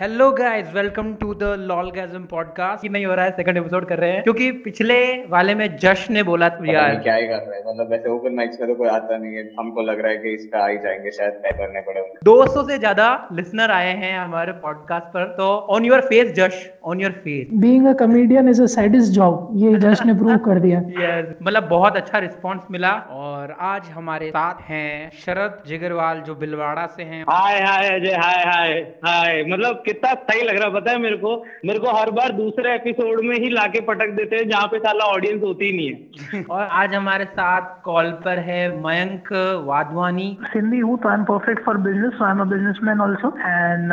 Hello 0.00 0.30
guys 0.32 0.66
welcome 0.74 1.14
to 1.14 1.34
the 1.34 1.42
lolgasm 1.42 2.22
podcast 2.24 2.90
नहीं 2.90 3.06
हो 3.06 3.14
रहा 3.14 3.24
है 3.24 3.30
सेकंड 3.30 3.56
एपिसोड 3.56 3.88
कर 3.88 3.98
रहे 3.98 4.10
हैं 4.10 4.22
क्योंकि 4.22 4.50
पिछले 4.52 4.98
वाले 5.28 5.54
में 5.54 5.76
जश 5.76 6.10
ने 6.10 6.22
बोला 6.22 6.46
यार 6.46 6.94
क्या 6.94 7.14
ही 7.14 7.26
कर 7.26 7.34
रहे 7.34 7.58
हैं 7.58 7.64
मतलब 7.66 7.90
वैसे 7.90 8.08
ओपन 8.08 8.34
माइक्स 8.34 8.60
में 8.60 8.68
तो 8.68 8.74
कोई 8.74 8.88
आता 8.88 9.16
नहीं 9.18 9.34
है। 9.36 9.42
हमको 9.58 9.82
लग 9.82 10.00
रहा 10.00 10.12
है 10.12 10.18
कि 10.18 10.34
इसका 10.34 10.58
आ 10.58 10.68
ही 10.68 10.78
जाएँगे 10.78 11.10
शायद 11.10 11.32
तय 11.32 11.50
करने 11.50 11.80
पड़े 11.80 12.04
200 12.28 12.62
से 12.68 12.78
ज़्यादा 12.78 13.28
लिसनर 13.32 13.70
आए 13.70 13.94
हैं 13.94 14.18
हमारे 14.18 14.52
पॉडकास्ट 14.52 15.06
पर 15.06 15.24
तो 15.24 15.48
on 15.70 15.84
your 15.84 16.00
face 16.00 16.32
Jash 16.32 16.70
on 16.84 17.00
your 17.00 17.12
face 17.12 17.48
being 17.54 17.86
a 17.86 17.92
comedian 17.92 18.48
is 18.48 18.62
a 18.62 18.66
sadist 18.66 19.12
job 19.12 19.50
ये 19.56 19.74
जश 19.76 20.02
ने 20.06 20.14
प्रूव 20.14 20.36
कर 20.36 20.60
दिया। 20.60 20.78
यस 21.00 21.34
मतलब 21.42 21.68
बहुत 21.68 21.96
अच्छा 21.96 22.18
रिस्पांस 22.18 22.66
मिला। 22.70 22.92
और 23.10 23.56
आज 23.60 23.90
हमारे 23.90 24.30
साथ 24.30 24.62
हैं 24.62 25.10
शरद 25.10 25.62
जिगरवाल 25.66 26.20
जो 26.20 26.34
बिलवाड़ा 26.34 26.86
से 26.86 27.02
हैं। 27.02 27.22
हाय 27.28 27.60
हाय 27.60 27.88
अजय 27.90 28.14
हाय 28.14 28.44
हाय 28.44 28.80
हाय 29.04 29.44
मतलब 29.48 29.82
कितना 29.88 30.12
सही 30.28 30.42
लग 30.42 30.58
रहा 30.58 30.68
पता 30.70 30.90
है 30.90 30.98
मेरे 30.98 31.16
को? 31.16 31.34
मेरे 31.66 31.78
को 31.78 31.96
हर 31.98 32.10
बार 32.10 32.32
दूसरे 32.32 32.74
एपिसोड 32.74 33.20
में 33.24 33.36
ही 33.36 33.48
लाके 33.50 33.80
पटक 33.80 34.10
देते 34.16 34.36
हैं 34.36 34.48
जहाँ 34.48 34.66
पे 34.66 34.78
साला 34.78 35.04
ऑडियंस 35.14 35.42
होती 35.42 35.66
ही 35.66 35.76
नहीं 35.76 35.88
है। 35.88 36.42
और 36.50 36.68
आज 36.80 36.94
हमारे 36.94 37.24
साथ 37.24 37.70
कॉल 37.84 38.10
पर 38.24 38.38
है 38.48 38.60
मयंक 38.82 39.28
वाधवानी। 39.66 40.28
सिंधी 40.52 40.78
हूँ 40.78 40.98
तो 40.98 41.08
I 41.08 41.14
am 41.14 41.24
perfect 41.24 41.64
for 41.64 41.76
business 41.86 42.22
I 42.22 42.30
am 42.30 42.40
a 42.40 42.44
businessman 42.44 43.00
also 43.00 43.28
and 43.38 43.92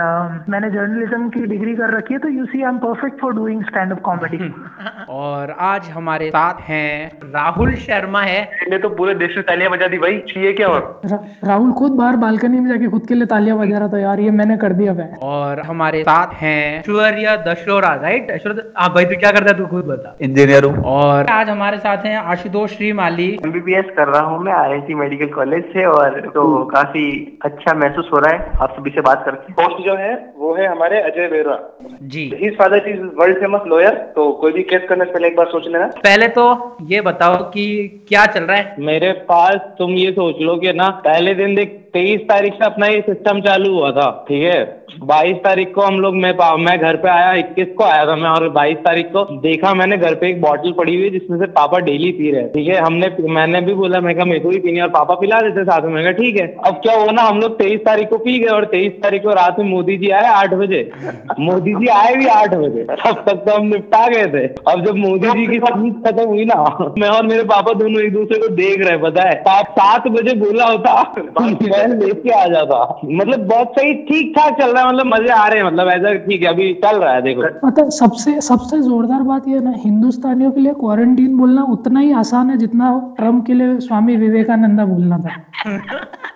मैंने 0.50 0.70
जर्नलिज्म 0.72 1.30
की 1.30 1.45
डिग्री 1.45 1.76
कर 1.76 1.98
रखी 1.98 2.14
है 2.14 2.20
तो 2.20 2.30
you 2.30 2.45
see 2.45 2.62
I 2.62 2.70
am 2.70 2.77
perfect 2.77 3.20
for 3.22 3.34
doing 3.36 3.64
stand 3.66 3.91
up 3.91 4.02
comedy 4.02 4.38
और 5.09 5.52
आज 5.62 5.90
हमारे 5.90 6.30
साथ 6.30 6.62
हैं 6.62 7.12
राहुल 7.26 7.73
शर्मा 7.77 8.22
है। 8.22 8.41
मैंने 8.54 8.77
तो 8.77 8.90
पूरे 8.90 9.14
देश 9.16 9.36
में 9.36 9.44
तालियाँ 9.45 9.72
बजा 9.72 9.88
दी 9.88 9.98
भाई। 9.98 10.18
चाहिए 10.30 10.54
क्या 10.54 10.68
और? 10.68 11.02
राहुल 11.44 11.72
खुद 11.73 11.91
बाहर 11.91 12.16
बालकनी 12.18 12.59
में 12.59 12.70
जाके 12.70 12.90
खुद 12.90 13.05
के 13.08 13.16
लिए 13.16 13.26
तालियाँ 13.26 13.58
बजा 13.59 13.78
रहा 13.78 13.88
था 13.88 14.00
यार 14.00 14.20
ये 14.20 14.31
मैंने 14.31 14.58
कर 14.58 14.73
दिया 14.73 14.94
भाई 14.94 15.20
और 15.23 15.59
हमारे 15.68 16.02
साथ 16.04 16.34
हैं 16.41 16.80
ऐश्वर्या 16.80 17.36
दशोरा 17.45 17.94
राइट 18.04 18.31
हाँ 18.78 18.90
भाई 18.94 19.05
तू 19.05 19.16
क्या 19.20 19.31
करता 19.31 19.52
है? 19.52 19.58
तू 19.58 19.66
खुद 19.68 19.86
बता। 19.86 20.16
इंजीनियर 20.22 20.66
हूँ। 20.66 20.83
और 20.94 21.30
आज 21.31 21.50
हमारे 21.50 21.78
साथ 21.78 22.06
हैं 22.06 22.17
आशुतोष 22.17 22.76
श्री 22.76 22.92
माली 22.94 23.28
एमबीबीएस 23.45 23.86
कर 23.98 24.08
रहा 24.08 24.22
हूँ 24.22 24.39
मैं 24.44 24.53
आईआईटी 24.53 24.94
मेडिकल 24.95 25.33
कॉलेज 25.33 25.64
से 25.73 25.86
और 25.88 26.20
तो 26.33 26.44
काफ़ी 26.73 27.06
अच्छा 27.45 27.73
महसूस 27.76 28.09
हो 28.14 28.20
रहा 28.20 28.36
है 28.36 28.52
आप 28.61 28.76
सभी 28.78 28.89
से 28.92 29.02
बात 29.02 29.23
करके। 29.26 29.53
होस्ट 29.61 29.86
जो 29.86 29.95
है 29.98 30.14
वो 30.38 30.53
है 30.56 30.67
हमारे 30.67 31.02
Ajay 31.02 31.28
Bera 31.28 31.58
ji. 32.14 32.23
His 32.42 32.58
father 32.58 32.89
is 32.89 33.02
world 33.20 33.39
famous 33.39 33.61
lawyer 33.67 33.94
तो 34.16 34.31
कोई 34.42 34.52
भी 34.52 34.64
केस 34.66 34.81
करने 34.96 35.06
से 35.06 35.12
पहले 35.12 35.28
एक 35.28 35.36
बार 35.36 35.46
सोच 35.46 35.68
लेना 35.68 35.88
पहले 36.04 36.28
तो 36.28 36.78
ये 36.82 37.02
बताओ 37.02 37.36
कि 37.52 37.66
क्या 38.10 38.26
चल 38.26 38.44
रहा 38.44 38.58
है? 38.58 38.76
मेरे 38.80 39.12
पास 39.30 39.56
तुम 39.78 39.92
ये 39.92 40.12
सोच 40.12 40.42
लो 40.42 40.56
कि 40.56 40.74
ना 40.74 40.90
पहले 41.06 41.34
दिन 41.36 41.56
देख 41.56 41.82
तेईस 41.96 42.22
तारीख 42.30 42.54
से 42.54 42.66
अपना 42.66 42.88
ये 42.88 43.02
सिस्टम 43.02 43.40
चालू 43.42 43.74
हुआ 43.74 43.92
था 43.92 44.10
ठीक 44.30 44.44
है? 44.44 44.64
बाईस 45.04 45.38
तारीख 45.44 45.72
को 45.76 45.82
हम 45.82 46.00
लोग 46.00 46.16
मैं 46.16 46.34
मैं 46.58 46.78
घर 46.80 46.96
पे 46.98 47.10
आया 47.10 47.34
इक्कीस 47.36 47.68
को 47.78 47.84
आया 47.84 48.06
था 48.06 48.16
मैं 48.16 48.30
और 48.30 48.48
बाईस 48.50 48.78
तारीख 48.86 49.06
को 49.14 49.24
देखा 49.42 49.74
मैंने 49.74 49.98
घर 50.00 50.16
पे 50.16 50.30
एक 50.30 50.42
बॉटल 50.42 50.72
पड़ी 50.73 50.96
हुई 50.96 51.10
जिसमें 51.10 51.38
से 51.40 51.46
पापा 51.54 51.80
डेली 51.88 52.12
पी 52.12 52.32
रहे 52.32 52.44
ठीक 52.50 52.68
है? 52.68 52.78
हमने 52.78 53.10
मैंने 53.30 53.62
भी 53.62 53.73
बोला 53.73 54.00
मैं 54.02 54.16
कहा 54.16 54.26
मेरे 54.26 54.40
को 54.40 54.50
भी 54.50 54.60
पीनी 54.60 54.80
और 54.82 54.90
पापा 54.90 55.16
पिला 55.16 55.40
देते 55.42 55.64
साथ 55.66 55.88
में 55.88 56.14
ठीक 56.16 56.40
है। 56.40 56.48
अब 56.66 56.80
क्या 56.84 56.96
हुआ 56.96 57.12
ना 57.12 57.22
हम 57.22 57.40
लोग 57.40 57.58
तेईस 57.60 57.80
तारीख 57.86 58.10
को 58.10 58.18
पी 58.18 58.38
गए 58.40 58.50
और 58.50 58.66
तेईस 58.68 58.94
तारीख 59.04 59.23
को 59.23 59.34
रात 59.34 59.60
में 59.60 59.70
मोदी 59.70 59.98
जी 59.98 60.10
आए 60.12 60.28
आठ 60.34 60.54
बजे। 60.54 60.82
मोदी 61.40 61.73
जी 61.76 61.88
आए 61.96 62.14
भी 62.16 62.28
आठ 62.36 62.54
बजे 62.56 62.84
तब 62.86 63.23
तक 63.28 63.44
तो 63.46 63.56
हम 63.56 63.68
निपटा 63.68 64.08
गए 64.08 64.26
थे। 64.34 64.46
अब 64.72 64.86
जब 64.86 64.96
मोदी 64.98 65.28
जी 65.30 65.46
की 65.48 65.60
सर्विस 65.60 65.94
खत्म 66.06 66.28
हुई 66.28 66.46
ना 66.46 66.56
मैं 67.00 67.10
और 67.10 67.26
मेरे 67.28 67.44
पापा 67.52 67.73
दोनों 67.76 68.02
एक 68.04 68.14
दूसरे 68.14 68.40
को 68.40 68.54
देख 68.56 68.86
रहे 68.86 68.98
पता 69.00 69.28
है? 69.30 69.36
सात 69.76 70.08
बजे 70.10 70.36
बोला 70.38 70.66
होता। 70.66 70.94
मैं 71.88 71.97
लेके 71.97 72.30
आ 72.31 72.45
जाता 72.47 72.78
मतलब 73.05 73.47
बहुत 73.47 73.72
सही 73.72 73.94
ठीक 74.03 74.33
ठाक 74.38 74.59
चल 74.59 74.72
रहा 74.72 74.83
है 74.83 74.89
मतलब 74.89 75.05
मज़े 75.05 75.30
आ 75.30 75.47
रहे 75.47 75.59
हैं 75.59 75.66
मतलब 75.66 75.88
ऐसा 75.88 76.14
ठीक 76.25 76.42
है 76.42 76.47
अभी 76.47 76.73
चल 76.73 76.97
रहा 76.97 77.14
है 77.14 77.22
देखो। 77.22 77.67
मतलब 77.67 77.89
सबसे 77.89 78.39
सबसे 78.42 78.81
जोरदार 78.81 79.22
बात 79.23 79.47
यह 79.47 79.61
ना 79.61 79.73
हिंदुस्तानियों 79.77 80.52
के 80.52 80.61
लिए 80.61 80.73
क्वारंटीन 80.73 81.38
बोलना 81.38 81.64
उतना 81.72 82.00
ही 82.00 82.11
आसान 82.11 82.50
है 82.50 82.58
जितना 82.58 82.92
ट्रंप 83.17 83.45
के 83.45 83.53
लिए 83.53 83.80
स्वामी 83.80 84.15
विवेकानंदा 84.17 84.86
बोलना 84.86 85.17
था। 85.17 85.36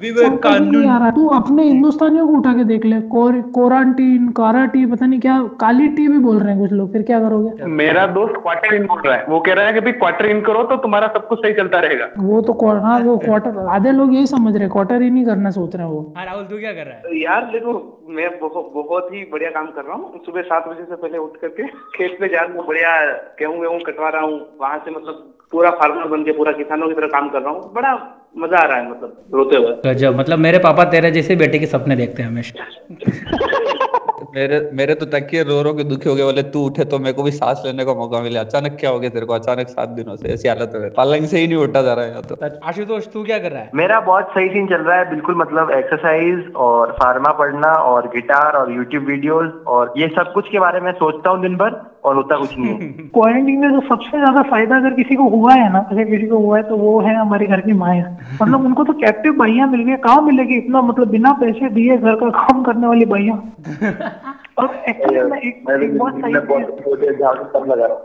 विवेकानंद 0.00 1.14
तू 1.14 1.26
अपने 1.34 1.62
हिंदुस्तानियों 1.64 2.26
को 2.26 2.32
उठा 2.34 2.52
के 2.54 2.64
देख 2.64 2.84
ले। 2.84 3.00
क्वारंटीन 3.10 4.28
काराटी 4.36 4.84
पता 4.86 5.06
नहीं 5.06 5.20
क्या 5.20 5.38
काली 5.60 5.88
टी 5.96 6.06
भी 6.08 6.18
बोल 6.20 6.38
रहे 6.38 6.52
हैं 6.52 6.60
कुछ 6.60 6.72
लोग। 6.72 6.92
फिर 6.92 7.02
क्या 7.02 7.20
करोगे? 7.20 7.66
मेरा 7.72 8.06
दोस्त 8.14 8.40
क्वार्टर 8.42 8.74
इन 8.74 8.86
बोल 8.86 9.00
रहा 9.00 9.16
है। 9.16 9.24
वो 9.28 9.40
कह 9.40 9.52
रहा 9.52 9.66
है 9.66 9.72
कि 9.72 9.80
भाई 9.80 9.92
क्वार्टर 9.94 10.26
इन 10.26 10.40
करो 10.42 10.62
तो 10.64 10.76
तुम्हारा 10.82 11.08
सब 11.14 11.26
कुछ 11.28 11.38
सही 11.38 11.52
चलता 11.54 11.80
रहेगा। 11.80 12.08
वो 12.20 12.40
तो 12.42 12.52
हाँ 12.80 12.98
वो 13.00 13.16
क्वार्टर 13.18 13.66
आधे 13.70 13.92
लोग 13.92 14.14
यही 14.14 14.26
समझ 14.26 14.56
रहे 14.56 14.68
क्वार्टर 14.70 15.02
इन 15.02 15.16
ही 15.16 15.24
करना 15.24 15.50
सोच 15.50 15.76
रहे 15.76 15.86
हैं 15.86 15.92
वो। 15.92 16.12
हाँ 16.16 16.24
राहुल 16.26 16.44
तू 16.44 16.58
क्या 16.58 16.72
कर 16.72 16.86
रहा 16.86 16.96
है? 16.96 17.18
यार 17.20 17.44
देखो 17.52 17.72
मैं 18.10 18.28
बहुत 18.40 19.12
ही 19.12 19.24
बढ़िया 19.32 19.50
काम 19.50 19.66
कर 19.70 19.84
रहा 19.84 19.96
हूँ। 19.96 20.22
सुबह 20.26 20.42
सात 20.44 20.68
बजे 20.68 20.84
से 20.84 20.96
पहले 20.96 21.18
उठ 21.18 21.36
करके 21.40 21.66
खेत 21.96 22.16
पे 22.20 22.28
जा 22.28 22.40
रहा 22.40 22.54
हूँ 22.54 22.66
बढ़िया 22.66 22.96
गेहूँ 23.38 23.60
गेहूँ 23.60 23.80
कटवा 23.86 24.08
रहा 24.08 24.22
हूँ। 24.22 24.40
वहाँ 24.60 24.78
से 24.78 24.90
मतलब 24.90 25.28
पूरा 25.52 25.70
फार्मर 25.72 26.08
बन 26.08 26.24
के 26.24 26.32
पूरा 26.32 26.52
किसानों 26.54 26.88
की 26.88 26.94
तरह 26.94 27.06
काम 27.10 27.28
कर 27.28 27.42
रहा 27.42 27.52
हूँ। 27.52 27.72
बड़ा 27.74 27.92
मज़ा 28.34 28.58
आ 28.58 28.64
रहा 28.64 28.76
है 28.76 28.90
मतलब 28.90 29.16
रोते 29.34 29.56
हुए। 29.56 29.74
गजब 29.86 30.18
मतलब 30.18 30.38
मेरे 30.38 30.58
पापा 30.58 30.84
तेरे 30.90 31.10
जैसे 31.10 31.36
बेटे 31.36 31.58
के 31.58 31.66
सपने 31.66 31.96
देखते 31.96 32.22
हैं 32.22 32.28
हमेशा। 32.28 32.64
मेरे 34.34 34.58
मेरे 34.74 34.94
तो 34.94 35.06
तकिए 35.06 35.42
रो 35.42 35.60
रो 35.62 35.72
के 35.74 35.84
दुखी 35.84 36.08
हो 36.08 36.14
गए 36.14 36.22
बोले 36.22 36.42
तू 36.54 36.64
उठे 36.66 36.84
तो 36.84 36.98
मेरे 36.98 37.12
को 37.12 37.22
भी 37.22 37.30
सांस 37.30 37.62
लेने 37.66 37.84
का 37.84 37.94
मौका 37.94 38.20
मिले। 38.22 38.38
अचानक 38.38 38.76
क्या 38.80 38.90
हो 38.90 38.98
गया 39.00 39.10
तेरे 39.10 39.26
को? 39.26 39.34
अचानक 39.34 39.68
सात 39.68 39.88
दिनों 39.90 40.16
से 40.16 40.28
ऐसी 40.28 40.48
हालत 40.48 40.72
है 40.74 40.90
पलंग 40.90 41.26
से 41.26 41.38
ही 41.38 41.46
नहीं 41.46 41.56
उठा 41.58 41.82
जा 41.82 41.94
रहा 41.94 42.04
है 42.06 42.22
तो। 42.22 42.36
आशुतोष 42.64 43.06
तू 43.12 43.24
क्या 43.24 43.38
कर 43.38 43.52
रहा 43.52 43.62
है? 43.62 43.70
मेरा 43.74 44.00
बहुत 44.00 44.30
सही 44.34 44.48
सीन 44.48 44.66
चल 44.66 44.82
रहा 44.82 44.98
है 44.98 45.08
बिल्कुल 45.10 45.36
मतलब 45.36 45.70
एक्सरसाइज 45.70 46.52
और 46.56 46.92
फार्मा 46.92 47.32
पढ़ना 47.38 47.72
और 47.84 48.06
गिटार 48.14 48.56
और 48.56 48.72
यूट्यूब 48.72 49.04
वीडियोस 49.04 49.52
और 49.66 49.92
ये 49.96 50.08
सब 50.18 50.32
कुछ 50.32 50.48
के 50.52 50.60
बारे 50.60 50.80
में 50.80 50.92
सोचता 50.94 51.30
हूँ 51.30 51.42
दिन 51.42 51.56
भर। 51.56 51.80
और 52.04 52.14
होता 52.16 52.36
कुछ 52.38 52.56
नहीं 52.58 52.68
है। 52.70 52.88
क्वारंटीन 53.14 53.58
में 53.58 53.70
तो 53.72 53.80
सबसे 53.88 54.18
ज़्यादा 54.18 54.42
फ़ायदा 54.42 54.76
अगर 54.76 54.94
किसी 54.94 55.14
को 55.14 55.28
हुआ 55.28 55.54
है 55.54 55.72
ना 55.72 55.78
अगर 55.90 56.04
किसी 56.04 56.26
को 56.26 56.38
हुआ 56.38 56.56
है 56.56 56.62
तो 56.62 56.76
वो 56.76 57.00
है 57.00 57.14
हमारे 57.16 57.46
घर 57.46 57.60
की 57.60 57.72
माए 57.72 58.00
मतलब 58.42 58.64
उनको 58.66 58.84
तो 58.84 58.92
कैप्टिव 59.00 59.32
भाइया 59.38 59.66
मिल 59.66 59.82
गए 59.84 59.96
कहाँ 60.04 60.22
मिलेगी? 60.22 60.54
इतना 60.54 60.82
मतलब 60.82 61.08
बिना 61.10 61.32
पैसे 61.40 61.68
दिए 61.70 61.96
घर 61.96 62.14
का 62.14 62.30
काम 62.38 62.62
करने 62.62 62.86
वाली 62.86 63.04
भाइया। 63.06 63.34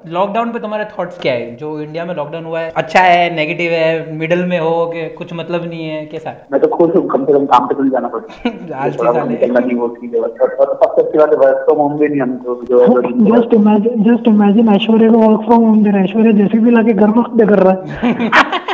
लॉकडाउन 0.07 0.51
पे 0.51 0.59
तुम्हारे 0.59 0.85
थॉट्स 0.85 1.19
क्या 1.19 1.33
है? 1.33 1.55
जो 1.55 1.81
इंडिया 1.81 2.05
में 2.05 2.15
लॉकडाउन 2.15 2.45
हुआ 2.45 2.59
है 2.59 2.71
अच्छा 2.75 2.99
है 2.99 3.35
नेगेटिव 3.35 3.71
है 3.71 4.13
मिडिल 4.15 4.45
में 4.45 4.59
हो 4.59 4.85
कि 4.85 5.09
कुछ 5.09 5.33
मतलब 5.33 5.65
नहीं 5.69 5.89
है 5.89 6.05
कैसा 6.05 6.29
है? 6.29 6.45
मैं 6.51 6.61
तो 6.61 6.67
खुश 6.67 6.95
हूँ 6.95 7.07
कम 7.07 7.25
से 7.25 7.33
कम 7.33 7.45
काम 7.45 7.67
पे 7.67 7.75
तो 7.75 7.89
जाना 7.89 8.07
पड़ता। 8.07 8.75
आज 8.75 8.95
की 8.95 9.05
साल 9.05 9.29
just 13.31 13.53
imagine 13.53 14.03
just 14.03 14.27
imagine 14.27 14.69
Aishwarya 14.69 15.11
को 15.11 15.17
वर्क 15.17 15.45
फ्रॉम 15.45 15.61
होम 15.61 15.83
दे 15.83 15.89
रहा 15.89 15.99
है 15.99 16.03
ऐश्वर्या 16.03 16.31
जैसे 16.31 16.57
भी 16.57 16.71
लाके 16.71 16.93
घर 16.93 17.07
में 17.07 17.47
कर 17.47 17.59
रहा 17.59 17.83
है। 18.01 18.29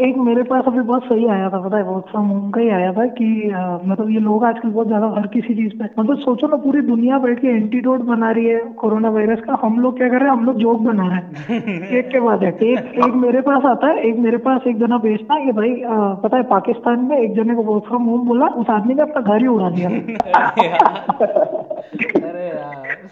एक 0.00 0.16
मेरे 0.18 0.42
पास 0.42 0.64
अभी 0.66 0.80
बहुत 0.80 1.04
सही 1.04 1.26
आया 1.28 1.48
था 1.50 1.58
पता 1.60 1.76
है 1.76 1.82
वर्क 1.84 2.04
फ्रॉम 2.10 2.26
होम 2.26 2.50
का 2.50 2.60
ही 2.60 2.68
आया 2.70 2.92
था 2.92 3.06
कि 3.18 3.26
आ, 3.50 3.62
मतलब 3.84 4.10
ये 4.10 4.20
लोग 4.20 4.44
आजकल 4.44 4.68
बहुत 4.68 4.86
ज़्यादा 4.86 5.06
हर 5.16 5.26
किसी 5.26 5.54
चीज़ 5.54 5.72
पे 5.78 5.88
मतलब 5.98 6.18
सोचो 6.18 6.46
ना 6.46 6.56
पूरी 6.56 6.80
दुनिया 6.82 7.18
बैठ 7.18 7.38
के 7.40 7.48
एंटीडोट 7.56 8.00
बना 8.10 8.30
रही 8.30 8.46
है 8.46 8.58
कोरोना 8.78 9.10
वायरस 9.10 9.40
का 9.46 9.58
हम 9.62 9.78
लोग 9.80 9.96
क्या 9.98 10.08
कर 10.08 10.18
रहे 10.20 10.28
हैं 10.30 10.36
हम 10.36 10.44
लोग 10.44 10.56
जोक 10.60 10.80
बना 10.82 11.06
रहे 11.08 11.56
हैं। 11.58 11.88
एक 11.98 12.08
के 12.08 12.20
बाद 12.20 12.44
है 12.44 12.50
एक 12.50 12.94
एक 13.06 13.14
मेरे 13.24 13.40
पास 13.50 13.64
आता 13.64 13.86
है 13.86 14.02
एक 14.08 14.18
मेरे 14.18 14.36
पास 14.48 14.66
एक 14.66 14.78
जना 14.78 14.98
बेचता 14.98 15.34
है 15.34 15.44
कि 15.46 15.52
भाई 15.52 15.72
आ, 15.82 16.14
पता 16.24 16.36
है 16.36 16.42
पाकिस्तान 16.50 17.04
में 17.04 17.16
एक 17.18 17.34
जने 17.34 17.54
को 17.54 17.62
वर्क 17.72 17.84
फ्रॉम 17.88 18.04
होम 18.04 18.26
बोला 18.28 18.46
उस 18.62 18.70
आदमी 18.70 18.94
ने 18.94 19.02
अपना 19.02 19.20
घर 19.22 19.40
ही 19.42 19.48
उड़ा 19.48 19.70
दिया। 19.70 19.88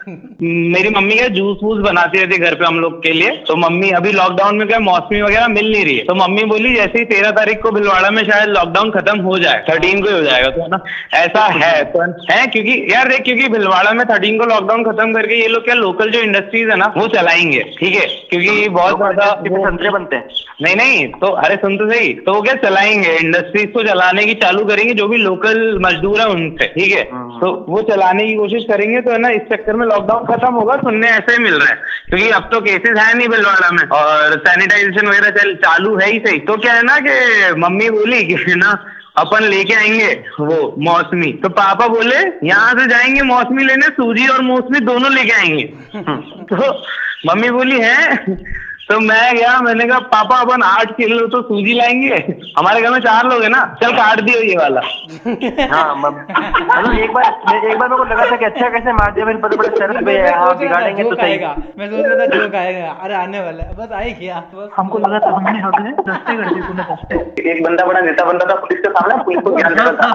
मेरी 0.08 0.88
मम्मी 0.90 1.14
क्या 1.14 1.28
जूस 1.30 1.58
वूस 1.62 1.78
बनाती 1.82 2.18
रहती 2.18 2.38
घर 2.38 2.54
पे 2.54 2.64
हम 2.64 2.78
लोग 2.80 3.02
के 3.02 3.12
लिए। 3.12 3.30
तो 3.48 3.56
मम्मी 3.58 3.90
अभी 3.90 4.12
लॉकडाउन 4.12 4.56
में 4.56 4.66
क्या 4.68 4.78
मौसमी 4.80 5.20
वगैरह 5.22 5.48
मिल 5.48 5.70
नहीं 5.72 5.84
रही 5.84 5.96
है। 5.96 6.04
तो 6.04 6.14
मम्मी 6.14 6.44
बोली 6.46 6.74
जैसे 6.74 6.98
ही 6.98 7.04
तेरह 7.06 7.30
तारीख 7.30 7.60
को 7.62 7.70
भिलवाड़ा 7.70 8.10
में 8.10 8.22
शायद 8.24 8.48
लॉकडाउन 8.48 8.90
खत्म 8.90 9.20
हो 9.20 9.38
जाए 9.38 9.64
थर्टीन 9.68 10.02
को 10.02 10.08
ही 10.08 10.14
हो 10.14 10.22
जाएगा। 10.22 10.50
तो 10.50 10.62
है 10.62 10.68
ना 10.68 10.82
ऐसा 11.14 11.44
है। 11.54 11.84
तो 11.86 12.02
है 12.30 12.46
क्योंकि 12.46 12.74
यार 12.92 13.08
देख 13.08 13.22
क्योंकि 13.22 13.48
भिलवाड़ा 13.48 13.92
में 13.92 14.04
थर्टीन 14.06 14.38
को 14.38 14.44
लॉकडाउन 14.46 14.84
खत्म 14.84 15.12
करके 15.14 15.40
ये 15.40 15.48
लोग 15.48 15.64
क्या 15.64 15.74
लोकल 15.76 16.10
जो 16.10 16.20
इंडस्ट्रीज़ 16.20 16.70
है 16.70 16.76
ना 16.76 16.92
वो 16.96 17.06
चलाएँगे 17.08 17.62
ठीक 17.78 17.94
है? 17.94 18.06
क्योंकि 18.30 18.68
बहुत 18.70 18.96
ज़्यादा 18.96 19.30
संतरे 19.48 19.90
बनते 19.90 20.16
हैं। 20.16 20.28
नहीं 20.62 20.76
नहीं 20.76 21.06
तो 21.14 21.26
अरे 21.38 21.56
सुन 21.56 21.76
तो 21.76 21.90
सही 21.90 22.12
तो 22.16 22.34
वो 22.34 22.40
क्या 22.42 22.54
चलाएँगे? 22.62 23.16
इंडस्ट्रीज़ 23.18 23.66
को 23.72 23.82
चलाने 23.82 24.24
की 24.24 24.34
चालू 24.36 24.64
करेंगे 24.66 24.94
जो 24.94 25.08
भी 25.08 25.16
लोकल 25.18 25.78
मजदूर 25.82 26.20
है 26.20 26.26
उनसे 26.28 26.66
ठीक 26.68 26.92
है। 26.92 27.04
तो 27.40 27.52
वो 27.68 27.82
चलाने 27.84 28.26
की 28.26 28.34
कोशिश 28.36 28.64
करेंगे 28.68 29.00
तो 29.00 29.10
है 29.10 29.18
ना 29.18 29.28
इस 29.30 29.42
चक्कर 29.52 29.76
में 29.76 29.86
लॉकडाउन 29.98 30.26
खत्म 30.26 30.54
होगा, 30.54 30.76
सुनने 30.76 31.08
ऐसे 31.08 31.32
ही 31.32 31.38
मिल 31.38 31.54
रहा 31.54 31.68
है। 31.68 31.82
क्योंकि 32.08 32.30
अब 32.30 32.48
तो 32.52 32.60
केसेस 32.60 32.98
है 32.98 33.14
नहीं 33.14 33.28
भिलवाड़ा 33.28 33.70
में। 33.70 33.88
और 33.88 34.44
सैनिटाइजेशन 34.48 35.06
वगैरह 35.06 35.30
चल, 35.30 35.54
चालू 35.54 35.96
है 35.96 36.10
ही 36.10 36.18
सही। 36.18 36.38
तो 36.38 36.56
क्या 36.56 36.72
है 36.72 36.82
ना 36.82 36.98
कि 37.00 37.10
मम्मी 37.60 37.90
बोली 37.90 38.24
कि 38.24 38.54
ना, 38.54 38.86
अपन 39.16 39.42
लेके 39.42 39.74
आएँगे 39.74 40.24
वो 40.40 40.74
मौसमी। 40.78 41.32
तो 41.32 41.48
पापा 41.48 41.88
बोले, 41.88 42.48
यहाँ 42.48 42.74
से 42.74 42.86
जाएँगे 42.86 43.22
मौसमी 43.22 43.64
लेने, 43.64 43.86
सूजी 43.86 44.28
और 44.28 44.42
मौसमी 44.42 44.80
दोनों 44.80 45.12
लेके 45.12 45.30
आएँगे। 45.30 45.64
तो 46.54 46.86
मम्मी 47.26 47.50
बोली, 47.50 47.80
है? 47.80 48.16
तो 48.88 48.98
मैं 49.00 49.34
गया 49.36 49.58
मैंने 49.60 49.84
कहा 49.86 49.98
पापा 50.12 50.36
अपन 50.42 50.62
आठ 50.62 50.90
किलो 50.96 51.26
तो 51.32 51.40
सूजी 51.48 51.72
लाएँगे। 51.74 52.14
हमारे 52.58 52.80
घर 52.82 52.90
में 52.90 52.98
चार 53.06 53.26
लोग 53.30 53.42
हैं 53.42 53.48
ना 53.50 53.58
चल 53.82 53.92
काट 53.96 54.20
दियो 54.20 54.40
ये 54.42 54.54
वाला। 54.56 54.80
हाँ 55.72 55.94
मतलब 55.96 56.94
एक 56.98 57.12
बार 57.12 57.24
एक 57.24 57.78
बार 57.78 57.88
मेरे 57.88 57.96
को 57.96 58.04
लगा 58.04 58.30
था 58.30 58.36
कि 58.36 58.44
अच्छा 58.44 58.68
कैसे 58.76 58.92
मार 58.92 59.12
दिया 59.14 59.26
बड़े 59.26 59.56
बड़े 59.56 59.68
शरत 59.78 60.04
पे 60.06 60.14
हाँ 60.28 60.56
बिगाड़ेंगे 60.58 61.04
तो 61.04 61.14
सही। 61.14 61.38
मैं 61.78 61.90
सोच 61.90 62.06
रहा 62.06 62.16
था 62.20 62.26
जोक 62.36 62.54
आएगा 62.62 62.88
अरे 63.02 63.14
आने 63.14 63.40
वाला 63.40 63.64
है 63.64 63.74
बस 63.76 63.92
आई 64.00 64.12
गया 64.20 64.40
बस। 64.54 64.70
हमको 64.76 64.98
लगा 64.98 65.18
था 65.26 65.34
हमने 65.36 65.92
दस्ते 66.02 66.36
कर 66.36 66.54
दिए 66.54 66.62
तूने 66.68 67.50
एक 67.52 67.62
बंदा 67.64 67.84
बड़ा 67.86 68.00
नेता 68.00 68.24
बनता 68.24 68.46
था 68.50 68.54
पुलिस 68.64 68.80
के 68.86 68.90
सामने 68.90 69.22
पुलिस 69.24 69.40
को 69.42 69.56
ज्ञान 69.58 69.74
देता 69.78 69.92
था। 70.02 70.14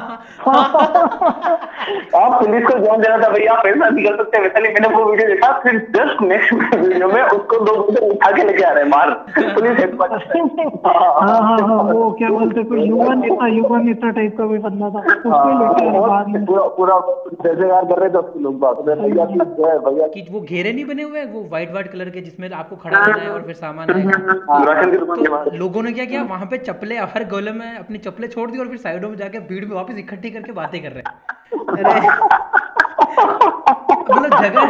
आप 2.15 2.33
पुलिस 2.39 2.63
को 2.65 2.77
ज्ञान 2.80 3.01
देना 3.01 3.18
था 3.18 3.30
भैया 3.30 3.53
आप 3.53 3.65
ऐसा 3.68 3.89
निकल 3.89 4.15
सकते 4.18 4.38
हैं। 4.38 4.44
वैसा 4.44 4.59
नहीं 4.59 4.74
मैंने 4.74 4.88
वो 4.95 5.03
वीडियो 5.12 5.27
देखा 5.27 5.51
फिर 5.63 5.80
जस्ट 5.95 6.21
नेक्स्ट 6.24 6.53
वीडियो 6.53 7.07
में 7.07 7.21
उसको 7.24 7.59
दो 7.65 7.74
बंदे 7.81 8.07
उठा 8.07 8.31
के 8.31 8.44
लेके 8.44 8.63
आ 8.63 8.71
रहे 8.71 8.83
हैं 8.83 8.89
मार। 8.89 9.12
पुलिस 9.39 9.80
हेडक्वार्टर 9.80 10.18
हाँ 10.88 11.41
हाँ 11.41 11.57
हाँ 11.59 11.81
वो 11.83 12.09
क्या 12.19 12.30
बोलते 12.30 12.63
कोई 12.63 12.88
युवा 12.88 13.13
नेता 13.15 13.47
युवा 13.47 13.77
नेता 13.81 14.09
टाइप 14.12 14.38
का 14.38 14.47
कोई 14.47 14.57
बंदा 14.59 14.89
था 14.89 15.01
ही 15.03 16.45
पूरा 16.45 16.63
पूरा 16.77 17.00
कर 17.44 18.00
रहे 18.00 18.09
थे 18.09 18.18
उसके 18.18 18.39
लोग 18.39 18.59
बात 18.59 18.77
में 18.88 18.95
भैया 18.95 19.25
की 19.25 19.39
जय 19.57 19.77
भैया 19.86 20.07
कि 20.07 20.25
वो 20.31 20.39
घेरे 20.41 20.71
नहीं 20.74 20.86
बने 20.86 21.03
हुए 21.03 21.19
हैं, 21.19 21.31
वो 21.33 21.41
व्हाइट 21.44 21.71
व्हाइट 21.71 21.91
कलर 21.91 22.09
के 22.09 22.21
जिसमें 22.21 22.50
आपको 22.51 22.75
खड़ा 22.75 22.97
रहना 22.97 23.24
है 23.24 23.29
और 23.29 23.41
फिर 23.41 23.56
सामान 23.56 23.88
बाहर 23.88 24.95
तो 24.95 25.56
लोगों 25.57 25.83
ने 25.83 25.91
क्या 25.91 26.06
किया? 26.06 26.21
वहाँ 26.24 26.45
पे 26.51 26.57
चप्पले 26.59 26.97
हर 27.13 27.24
गोले 27.29 27.51
में 27.51 27.77
अपनी 27.77 27.97
चप्पले 28.00 28.27
छोड़ 28.27 28.50
दी 28.51 28.59
और 28.59 28.68
फिर 28.68 28.77
साइडों 28.79 29.09
में 29.09 29.15
जाके 29.18 29.39
भीड़ 29.50 29.65
में 29.65 29.75
वापस 29.75 29.97
इकट्ठी 30.00 30.29
करके 30.29 30.51
बातें 30.53 30.81
कर 30.81 30.89
रहे 30.89 31.00
हैं। 31.00 31.13
मतलब 34.03 34.41
जगह 34.44 34.65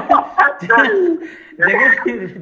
जगह 1.59 1.88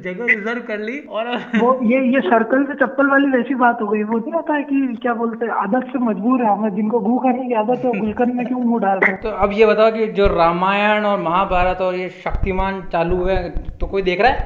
जगह 0.02 0.24
रिज़र्व 0.24 0.60
कर 0.62 0.78
ली 0.78 0.98
और 1.10 1.26
वो 1.56 1.68
ये 1.84 1.98
ये 2.12 2.20
सर्कल 2.20 2.64
से 2.64 2.74
चप्पल 2.76 3.06
वाली 3.10 3.26
वैसी 3.30 3.54
बात 3.54 3.80
हो 3.82 3.86
गई। 3.88 4.02
वो 4.02 4.18
नहीं 4.18 4.32
होता 4.32 4.54
है 4.54 4.62
कि 4.62 4.98
क्या 5.02 5.14
बोलते 5.14 5.46
हैं 5.46 5.52
आदत 5.62 5.84
से 5.92 5.98
मजबूर 5.98 6.42
है। 6.42 6.52
हमें 6.52 6.74
जिनको 6.76 7.00
भूख 7.00 7.22
खाने 7.22 7.48
की 7.48 7.54
आदत 7.54 7.84
है 7.84 7.90
गुलकंद 7.98 8.34
में 8.34 8.46
क्यों 8.46 8.60
मुँह 8.60 8.80
डाल 8.80 8.98
रहे 8.98 9.10
हैं? 9.10 9.20
तो 9.20 9.28
अब 9.28 9.52
ये 9.52 9.66
बताओ 9.66 9.90
कि 9.92 10.06
जो 10.12 10.26
रामायण 10.26 11.04
और 11.04 11.18
महाभारत 11.20 11.80
और 11.80 11.94
ये 11.94 12.08
शक्तिमान 12.24 12.80
चालू 12.92 13.16
हुए 13.16 13.36
तो 13.80 13.86
कोई 13.86 14.02
देख 14.02 14.20
रहा 14.20 14.30
है? 14.30 14.38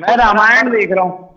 मैं 0.00 0.16
रामायण 0.16 0.70
देख 0.70 0.92
रहा 0.92 1.04
हूँ। 1.04 1.34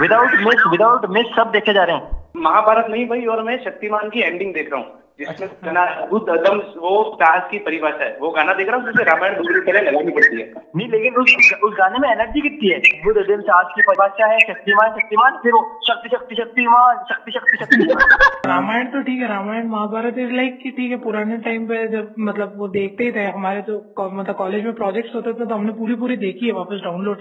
विदाउट 0.00 0.30
मिस 0.46 0.66
विदाउट 0.70 1.06
मिस 1.10 1.26
सब 1.36 1.50
देखे 1.52 1.72
जा 1.72 1.84
रहे 1.84 1.96
हैं। 1.96 2.04
महाभारत 2.36 2.86
नहीं 2.90 3.08
भाई 3.08 3.24
और 3.26 3.42
मैं 3.42 3.58
शक्तिमान 3.64 4.08
की 4.10 4.20
एंडिंग 4.20 4.54
देख 4.54 4.72
रहा 4.72 4.80
हूँ। 4.80 4.88
जिसमें 5.18 5.48
गाना 5.64 5.84
बुद्ध 6.10 6.28
अदम 6.28 6.58
वो 6.80 6.90
साहस 7.14 7.48
की 7.50 7.58
परिभाषा 7.58 8.04
है। 8.04 8.16
वो 8.20 8.30
गाना 8.30 8.52
देख 8.54 8.68
रहा 8.68 8.76
हूँ 8.76 9.04
रामायण 9.04 9.34
दूसरी 9.36 9.60
तरह 9.62 9.80
लगानी 9.80 10.12
पड़ती 10.12 10.40
है। 10.40 10.46
नहीं 10.76 10.88
लेकिन 10.88 11.14
उस 11.14 11.34
उस 11.64 11.74
गाने 11.78 11.98
में 11.98 12.08
एनर्जी 12.10 12.40
कितनी 12.40 12.68
है? 12.68 12.78
बुद्ध 13.04 13.26
दिन 13.26 13.40
साहस 13.40 13.72
की 13.74 13.82
परिभाषा 13.82 14.26
है 14.26 14.38
शक्तिमान 14.38 14.94
शक्तिमान 14.98 15.40
फिर 15.42 15.52
वो 15.52 15.62
शक्ति 15.88 16.08
शक्ति 16.08 16.34
शक्तिमान 16.34 17.04
शक्ति 17.10 17.32
शक्ति 17.32 17.56
शक्तिमान। 17.56 18.16
रामायण 18.46 18.86
तो 18.86 19.02
ठीक 19.02 19.20
है 19.20 19.28
रामायण 19.28 19.68
महाभारत 19.68 20.18
इज़ 20.18 20.32
लाइक 20.32 20.58
कि 20.62 20.70
ठीक 20.70 20.90
है 20.90 20.98
पुराने 21.00 21.36
टाइम 21.48 21.66
पे 21.66 21.86
जब 21.88 22.14
मतलब 22.30 22.54
वो 22.58 22.68
देखते 22.78 23.04
ही 23.04 23.12
थे 23.12 23.24
हमारे 23.30 23.62
तो 23.62 23.78
मतलब 24.00 24.34
कॉलेज 24.36 24.64
में 24.64 24.74
प्रोजेक्ट्स 24.74 25.14
होते 25.14 25.32
थे 25.32 25.46
तो 25.46 25.54
हमने 25.54 25.72
पूरी 25.74 25.94
पूरी 25.94 26.16
देखी 26.16 26.46
है 26.46 26.52
वापस 26.52 26.80
डाउनलोड 26.84 27.18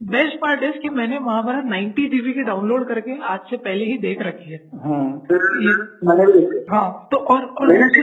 बेस्ट 0.00 0.36
पार्ट 0.40 0.62
इज़ 0.62 0.72
कि 0.72 0.88
मैंने 0.88 1.18
महाभारत 1.18 1.64
90 1.64 2.02
जीबी 2.10 2.32
की 2.32 2.42
डाउनलोड 2.42 2.86
करके 2.88 3.16
आज 3.22 3.38
से 3.50 3.56
पहले 3.56 3.84
ही 3.84 3.96
देख 3.98 4.18
रखी 4.22 4.52
है। 4.52 4.58
ये- 5.62 5.74
हाँ 6.70 7.08
तो 7.12 7.16
और 7.16 7.44
और 7.44 7.72
दूसरी 7.72 8.02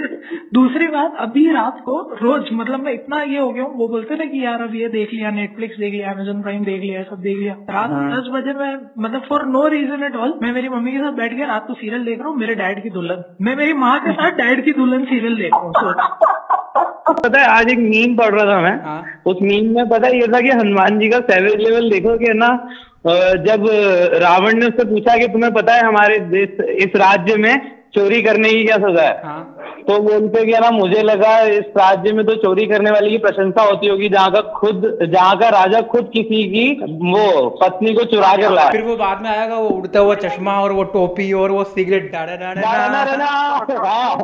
दूसरी 0.53 0.87
बात 0.87 1.15
अभी 1.19 1.45
रात 1.51 1.79
को 1.85 1.95
रोज 2.21 2.49
मतलब 2.53 2.79
मैं 2.79 2.93
इतना 2.93 3.21
ये 3.23 3.39
हो 3.39 3.49
गया 3.49 3.63
हूँ 3.63 3.77
वो 3.77 3.87
बोलते 3.87 4.15
ना 4.15 4.25
कि 4.25 4.43
यार 4.45 4.61
अब 4.61 4.75
ये 4.75 4.87
देख 4.87 5.13
लिया 5.13 5.31
नेटफ्लिक्स 5.31 5.77
देख 5.79 5.93
लिया 5.93 6.11
अमेजोन 6.11 6.41
प्राइम 6.41 6.63
देख 6.63 6.81
लिया 6.81 7.03
सब 7.03 7.21
देख 7.21 7.37
लिया। 7.37 7.53
रात 7.69 7.89
दस 8.13 8.29
बजे 8.33 8.53
मैं 8.53 8.73
मतलब 8.99 9.21
for 9.29 9.45
no 9.45 9.67
reason 9.67 10.03
at 10.03 10.15
all 10.15 10.39
मैं 10.41 10.51
मेरी 10.51 10.69
मम्मी 10.69 10.91
के 10.91 10.97
साथ 10.97 11.11
बैठ 11.13 11.33
गया 11.33 11.47
रात 11.47 11.67
को 11.67 11.73
सीरियल 11.73 12.05
देख 12.05 12.19
रहा 12.19 12.27
हूँ 12.27 12.37
मेरे 12.37 12.55
डैड 12.55 12.83
की 12.83 12.89
दुल्हन। 12.89 13.23
मैं 13.41 13.55
मेरी 13.55 13.73
माँ 13.73 13.99
के 13.99 14.11
साथ 14.11 14.31
डैड 14.31 14.65
की 14.65 14.71
दुल्हन 14.71 15.05
सीरियल 15.05 15.35
देख 15.35 15.51
रहा 15.53 15.61
हूँ 15.61 15.73
पता 17.13 17.39
है 17.39 17.47
आज 17.47 17.69
एक 17.69 17.77
मीम 17.77 18.15
पढ़ 18.15 18.33
रहा 18.35 18.45
था 18.45 18.61
मैं। 18.61 18.83
हाँ। 18.83 19.03
उस 19.25 19.37
मीम 19.41 19.75
में 19.75 19.89
पता 19.89 20.07
है 20.07 20.19
ये 20.19 20.27
था 20.27 20.41
कि 20.41 20.49
हनुमान 20.49 20.99
जी 20.99 21.09
का 21.09 21.19
सेवेज 21.19 21.55
लेवल 21.55 21.89
देखो 21.89 22.17
कि 22.17 22.33
ना 22.33 22.47
जब 23.37 23.65
रावण 24.21 24.53
ने 24.53 24.65
उससे 24.65 24.85
पूछा 24.85 25.17
कि 25.17 25.27
तुम्हें 25.27 25.53
पता 25.53 25.73
है 25.73 25.85
हमारे 25.85 26.19
देश 26.19 26.49
इस 26.69 26.95
राज्य 26.95 27.35
में 27.35 27.71
चोरी 27.95 28.21
करने 28.21 28.49
की 28.49 28.63
क्या 28.65 28.77
सजा 28.77 29.01
है? 29.01 29.21
हाँ। 29.25 29.51
तो 29.87 29.99
बोलते 29.99 30.45
कि 30.45 30.51
ना 30.51 30.71
मुझे 30.71 31.01
लगा 31.03 31.39
इस 31.41 31.65
राज्य 31.77 32.11
में 32.13 32.25
तो 32.25 32.35
चोरी 32.35 32.65
करने 32.65 32.91
वाले 32.91 33.09
की 33.09 33.17
प्रशंसा 33.17 33.61
होती 33.61 33.87
होगी 33.87 34.09
जहाँ 34.09 34.31
का 34.31 34.41
खुद 34.41 34.99
जहाँ 35.13 35.37
का 35.37 35.49
राजा 35.49 35.81
खुद 35.81 36.09
किसी 36.13 36.43
की 36.43 36.69
वो 37.11 37.49
पत्नी 37.49 37.93
को 37.93 38.03
चुरा 38.03 38.35
कर 38.37 38.51
लाया। 38.51 38.69
फिर 38.69 38.81
वो 38.81 38.95
बाद 38.95 39.21
में 39.21 39.29
आएगा 39.29 39.55
वो 39.55 39.69
उड़ता 39.69 39.99
हुआ 39.99 40.15
चश्मा 40.15 40.59
और 40.61 40.71
वो 40.71 40.83
टोपी 40.83 41.33
और 41.33 41.51
वो 41.51 41.63
सिगरेट 41.63 42.11
डाड़ा 42.11 42.35
डाड़ा 42.35 43.25
हाँ। 43.85 44.17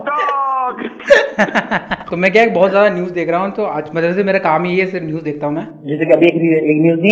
तो 2.11 2.17
मैं 2.17 2.31
क्या 2.31 2.45
बहुत 2.45 2.69
ज़्यादा 2.69 2.89
न्यूज़ 2.95 3.11
देख 3.13 3.29
रहा 3.29 3.39
हूँ 3.39 3.51
तो 3.55 3.63
आज 3.65 3.89
मतलब 3.95 4.15
से 4.15 4.23
मेरा 4.23 4.39
काम 4.39 4.63
ही 4.65 4.77
है 4.79 4.85
सिर्फ़ 4.91 5.05
न्यूज़ 5.05 5.23
देखता 5.23 5.47
हूँ 5.47 5.55
मैं। 5.55 5.65
जैसे 5.87 6.05
कि 6.05 6.11
अभी 6.13 6.27
एक, 6.27 6.33
न्यूज़ 6.81 6.99
अ, 7.01 7.11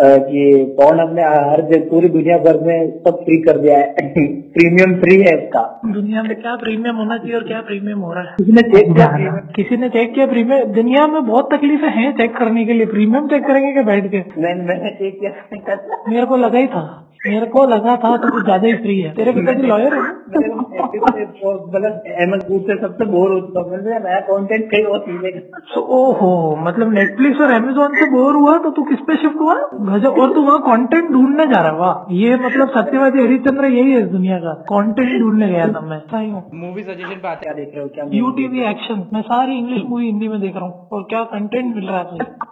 कि 0.00 0.74
पवन 0.78 0.98
अपने 0.98 1.22
हर 1.22 1.60
जगह 1.60 1.90
पूरी 1.90 2.08
दुनिया 2.08 2.38
भर 2.38 2.60
में 2.60 2.98
सब 2.98 3.10
फ्री 3.10 3.38
कर 3.38 3.58
दिया 3.58 3.78
है। 3.78 3.92
प्रीमियम 4.48 5.00
फ्री 5.00 5.20
है 5.20 5.22
इसका। 5.22 5.80
दुनिया 5.86 6.22
में 6.22 6.40
क्या 6.40 6.56
प्रीमियम 6.56 6.96
होना 6.96 7.16
चाहिए 7.16 7.36
और 7.36 7.44
क्या 7.44 7.60
प्रीमियम 7.60 7.98
हो 7.98 8.12
रहा 8.12 8.22
है? 8.22 8.36
किसी 8.36 8.52
ने 8.52 8.62
चेक 8.62 8.94
किया? 8.94 9.46
किसी 9.56 9.76
ने 9.76 9.88
चेक 9.88 10.14
किया 10.14 10.26
प्रीमियम 10.26 10.64
दुनिया 10.64 11.06
में 11.06 11.26
बहुत 11.26 11.54
तकलीफें 11.54 11.88
हैं 11.88 12.16
चेक 12.16 12.36
करने 12.36 12.64
के 12.64 12.72
लिए। 12.72 12.86
प्रीमियम 12.86 13.28
चेक 13.28 13.46
करेंगे 13.46 13.72
क्या 13.72 13.82
बैठ 13.82 14.10
के? 14.10 14.18
मैंने 14.18 14.64
मैंने 14.64 14.90
चेक 14.90 15.20
किया 15.20 15.76
मेरे 16.08 16.26
को 16.26 16.36
लगा 16.36 16.58
ही 16.58 16.66
था। 16.66 17.04
मेरे 17.26 17.46
को 17.46 17.66
लगा 17.66 17.96
था 17.96 18.16
तो 18.16 18.30
कुछ 18.30 18.44
ज़्यादा 18.44 18.66
ही 18.66 18.74
फ्री 18.74 19.00
है। 19.00 19.14
तेरे 19.14 19.32
पिताजी 19.32 19.62
लॉयर 19.62 19.94
है? 19.94 20.00
मतलब 20.00 22.02
अहमद 22.06 22.40
से 22.40 22.80
सबसे 22.80 23.04
बोर 23.04 23.30
हूँ। 23.30 24.02
नया 24.02 24.20
कंटेंट 24.20 24.70
कहीं 24.70 24.84
और 24.84 24.98
सीखेगा 24.98 25.80
ओहो 25.80 26.56
मतलब 26.60 26.92
नेटफ्लिक्स 26.92 27.40
और 27.40 27.50
अमेजोन 27.50 27.88
से 27.88 28.10
बोर 28.10 28.34
हुआ 28.34 28.58
तो 28.58 28.70
तू 28.70 28.82
किस 28.82 28.98
पे 28.98 29.16
शिफ्ट 29.16 29.40
हुआ? 29.40 29.54
गजब। 29.88 30.18
और 30.20 30.34
तू 30.34 30.42
वहाँ 30.42 30.60
कंटेंट 30.62 31.10
ढूँढने 31.12 31.46
जा 31.46 31.60
रहा 31.60 31.72
है 31.72 31.78
वाह। 31.78 32.12
ये 32.14 32.36
मतलब 32.38 32.70
सत्यवादी 32.70 33.22
हरिश्चंद्र 33.22 33.66
यही 33.68 33.92
है 33.92 34.00
इस 34.00 34.08
दुनिया 34.08 34.38
का। 34.38 34.52
कंटेंट 34.70 35.18
ढूँढने 35.20 35.48
गया 35.48 35.68
था 35.68 35.80
मैं। 35.82 35.98
सही 36.08 36.30
हूँ। 36.30 36.42
मूवी 36.56 36.82
सजेशन 36.82 37.20
पे 37.22 37.28
आते 37.28 37.42
क्या 37.42 37.54
देख 37.54 37.74
रहे 37.74 37.82
हो? 37.82 37.88
क्या 37.88 38.04
यू 38.12 38.30
टीवी 38.36 38.64
एक्शन 38.70 39.06
मैं 39.12 39.22
सारी 39.24 39.58
इंग्लिश 39.58 39.82
मूवी 39.88 40.06
हिंदी 40.06 40.28
में 40.28 40.40
देख 40.40 40.56
रहा 40.56 40.64
हूँ। 40.64 40.88
और 40.92 41.06
क्या 41.10 41.22
कंटेंट 41.32 41.74
मिल 41.74 41.86
रहा 41.86 41.98
है 41.98 42.46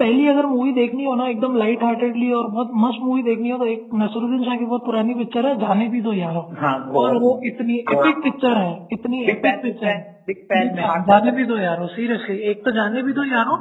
पहली 0.00 0.26
अगर 0.28 0.46
मूवी 0.46 0.72
देखनी 0.72 1.04
हो 1.04 1.14
ना 1.14 1.26
एकदम 1.28 1.56
लाइट 1.56 1.82
हार्टेडली 1.82 2.30
और 2.32 2.50
बहुत 2.50 2.70
मस्त 2.76 3.00
मूवी 3.02 3.22
देखनी 3.22 3.50
हो 3.50 3.58
तो 3.58 3.66
एक 3.66 3.88
नसरुद्दीन 3.94 4.44
शाह 4.44 4.56
की 4.56 4.64
बहुत 4.64 4.84
पुरानी 4.84 5.14
पिक्चर 5.14 5.46
है 5.46 5.54
जाने 5.60 5.88
भी 5.88 6.00
दो 6.00 6.12
यारो। 6.12 6.42
हाँ 6.60 6.74
और 6.96 7.16
वो 7.22 7.30
इतनी 7.46 7.78
एपिक 7.92 8.22
पिक्चर 8.24 8.56
है 8.58 8.72
इतनी 8.92 9.22
एपिक 9.24 9.62
पिक्चर 9.62 9.86
है। 9.86 9.96
बिग 10.26 10.36
फ़ैन 10.50 10.70
में 10.76 10.82
हाँ, 10.82 10.98
जाने 11.08 11.30
भी 11.30 11.44
दो 11.44 11.56
यारो 11.58 11.86
सीरियसली 11.86 12.36
एक 12.50 12.64
तो 12.64 12.70
जाने 12.72 13.02
भी 13.02 13.12
दो 13.12 13.24
यारो 13.24 13.56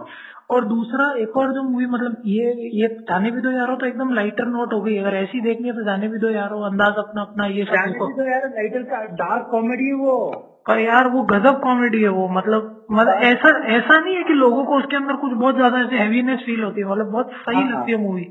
और 0.50 0.66
दूसरा 0.66 1.06
एक 1.18 1.38
और 1.38 1.51
जो 1.53 1.63
मूवी 1.63 1.86
मतलब 1.86 2.15
ये 2.27 2.53
ये 2.74 2.88
जाने 3.03 3.32
भी 3.32 3.41
दो 3.41 3.51
यारो 3.51 3.75
तो 3.75 3.86
एकदम 3.86 4.13
लाइटर 4.13 4.46
नोट 4.48 4.74
हो 4.74 4.82
गई। 4.82 4.98
अगर 4.98 5.15
ऐसी 5.15 5.41
देखनी 5.41 5.68
है 5.68 5.74
तो 5.74 5.84
जाने 5.84 6.08
भी 6.08 6.20
दो 6.20 6.29
यारो 6.29 6.60
अंदाज 6.65 6.98
अपना 6.98 7.22
अपना 7.22 7.46
ये 7.48 7.63
सब 7.63 7.88
भी 7.88 8.13
दो 8.13 8.29
यार 8.29 8.48
लाइटर 8.50 8.84
का 8.84 9.03
डार्क 9.15 9.48
कॉमेडी 9.51 9.88
है 9.88 9.94
वो। 10.01 10.15
पर 10.68 10.79
यार 10.79 11.08
वो 11.08 11.22
गजब 11.29 11.60
कॉमेडी 11.60 12.01
है 12.01 12.10
वो 12.10 12.27
मतलब 12.29 12.70
मतलब 12.91 13.24
ऐसा 13.24 13.50
ऐसा 13.75 14.00
नहीं 14.00 14.15
है 14.15 14.24
कि 14.24 14.34
लोगों 14.34 14.63
को 14.65 14.77
उसके 14.77 14.96
अंदर 14.96 15.15
कुछ 15.15 15.32
बहुत 15.34 15.56
ज़्यादा 15.56 15.79
ऐसे 15.79 15.98
हैवीनेस 15.98 16.39
फील 16.46 16.63
होती 16.63 16.82
है। 16.82 16.88
मतलब 16.88 17.12
बहुत 17.12 17.32
सही 17.41 17.63
लगती 17.63 17.91
है 17.91 17.98
मूवी 17.98 18.27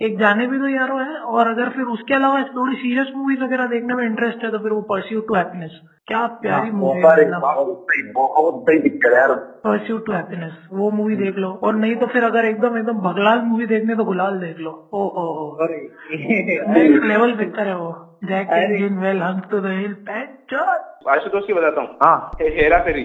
एक 0.00 0.18
जाने 0.18 0.46
भी 0.46 0.58
दो 0.58 0.68
यारो 0.68 0.96
है 0.98 1.16
और 1.32 1.48
अगर 1.48 1.68
फिर 1.68 1.84
उसके 1.86 2.14
अलावा 2.14 2.42
थोड़ी 2.54 2.76
सीरियस 2.76 3.10
मूवीज़ 3.16 3.42
वगैरह 3.42 3.66
देखने 3.66 3.94
में 3.94 4.04
इंटरेस्ट 4.04 4.44
है 4.44 4.50
तो 4.50 4.58
फिर 4.58 4.72
वो 4.72 4.80
परस्यू 4.88 5.20
टू 5.20 5.34
हैप्पीनेस 5.34 5.80
क्या 6.08 6.26
प्यारी 6.40 6.70
मूवी 6.70 7.00
है 7.00 7.40
बहुत 7.40 7.84
सही 7.90 8.02
बहुत 8.12 8.62
सही 8.62 8.78
पिक्चर 8.78 9.14
है 9.14 9.20
यार। 9.20 9.34
परस्यू 9.64 9.98
टू 9.98 10.12
हैप्पीनेस 10.12 10.56
वो 10.72 10.90
मूवी 10.90 11.16
देख 11.16 11.36
लो। 11.36 11.50
और 11.64 11.74
नहीं 11.74 11.94
तो 11.96 12.06
फिर 12.06 12.24
अगर 12.24 12.44
एकदम 12.44 12.78
एकदम 12.78 12.98
भगलाल 13.00 13.38
मूवी 13.42 13.66
देखने 13.66 13.94
तो 13.94 14.04
गुलाल 14.04 14.38
देख 14.40 14.58
लो। 14.58 14.70
ओ 14.70 15.04
हो 15.08 15.26
हो 15.34 15.68
नेक्स्ट 15.68 17.04
लेवल 17.04 17.36
पिक्चर 17.36 17.68
है 17.68 17.76
वो। 17.76 17.92
Jack 18.24 18.48
Jin 18.78 18.98
well 18.98 19.22
hung 19.22 19.40
to 19.50 19.60
the 19.60 19.66
hill 19.66 19.96
Ashutosh 21.08 21.46
की 21.46 21.52
बताता 21.52 21.80
हूँ। 21.80 21.88
हाँ। 22.02 22.30
हेरा 22.42 22.78
फेरी। 22.78 23.04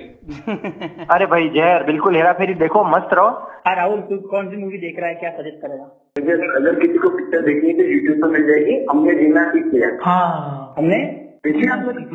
अरे 1.11 1.25
भाई 1.25 1.49
जहर 1.49 1.83
बिल्कुल 1.83 2.15
हेरा 2.15 2.33
फेरी। 2.33 2.53
देखो 2.53 2.83
मस्त 2.83 3.13
रहो। 3.13 3.29
हाँ 3.67 3.75
राहुल 3.75 4.01
तू 4.01 4.17
कौन 4.29 4.49
सी 4.49 4.57
मूवी 4.57 4.77
देख 4.77 4.99
रहा 4.99 5.09
है? 5.09 5.15
क्या 5.15 5.29
सजेस्ट 5.31 5.57
करेगा? 5.57 5.89
अगर 6.21 6.55
अगर 6.55 6.79
किसी 6.79 6.97
को 6.97 7.09
पिक्चर 7.09 7.41
देखनी 7.41 7.69
है 7.69 7.77
तो 7.77 7.87
यूट्यूब 7.91 8.21
पर 8.21 8.29
मिल 8.29 8.47
जाएगी। 8.47 8.85
हमने 8.91 9.15
जीना 9.15 9.49
सीख 9.51 9.73
लिया। 9.73 9.89
हाँ। 10.03 10.75
हमने? 10.77 10.99
देखिए 11.45 11.67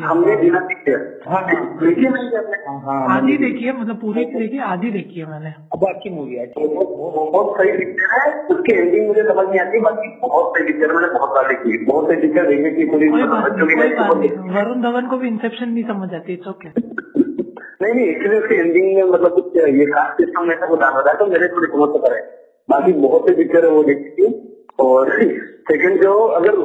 हमने 0.05 0.35
जीना 0.41 0.59
सीख 0.65 0.81
लिया। 0.87 0.97
हाँ 1.29 1.41
हाँ। 1.41 1.61
देखिए 1.79 2.07
आपने 2.07 2.57
हाँ 2.85 2.97
आधी 3.15 3.37
देखी 3.37 3.65
है 3.65 3.73
मतलब 3.81 3.95
पूरी 4.01 4.25
नहीं 4.25 4.41
देखी 4.41 4.59
आधी 4.65 4.91
देखी 4.91 5.19
है 5.19 5.29
मैंने। 5.29 5.53
अब 5.75 5.85
अच्छी 5.89 6.09
मूवी 6.09 6.35
है। 6.35 6.45
बहुत 6.57 6.91
बहुत 7.31 7.57
सही 7.57 7.71
पिक्चर 7.77 8.13
है 8.15 8.27
उसकी 8.55 8.73
एंडिंग 8.73 9.07
मुझे 9.07 9.23
समझ 9.23 9.47
नहीं 9.47 9.59
आती 9.59 9.79
बाकी 9.79 10.07
बहुत 10.21 10.53
सही 10.57 10.67
पिक्चर 10.67 10.93
मैंने 10.93 11.07
बहुत 11.13 11.29
बार 11.29 11.47
देखी 11.47 11.83
बहुत 11.85 12.07
सही 12.09 12.21
पिक्चर 12.21 12.47
देखने 12.47 12.71
की 12.71 12.85
पूरी 12.85 13.09
वरुण 13.09 14.81
धवन 14.81 15.07
को 15.07 15.17
भी 15.17 15.27
इंसेप्शन 15.27 15.69
नहीं 15.69 15.83
समझ 15.83 16.13
आती 16.13 16.33
इट्स 16.33 16.47
ओके 16.47 16.69
नहीं 16.69 17.93
नहीं 17.93 18.05
एक्चुअली 18.07 18.37
उसकी 18.37 18.55
एंडिंग 18.55 18.95
में 18.95 19.03
मतलब 19.03 19.33
कुछ 19.33 19.57
ये 19.79 19.85
कास्ट 19.85 20.21
सिस्टम 20.21 20.47
में 20.47 20.55
ऐसा 20.55 20.65
कुछ 20.65 20.79
डाल 20.79 20.93
रहा 20.93 21.11
है 21.11 21.17
तो 21.17 21.25
मेरे 21.27 21.47
थोड़ी 21.47 21.67
समझ 21.67 21.89
पता 21.95 22.15
है 22.15 22.21
बाकी 22.69 22.93
बहुत 22.95 23.27
से 23.27 23.35
पिक्चर 23.35 23.65
है 23.65 23.71
वो 23.71 23.83
देखी 23.83 24.09
थी 24.11 24.27
और 24.79 25.11
सेकंड 25.65 26.01
जो 26.01 26.13
अगर 26.37 26.55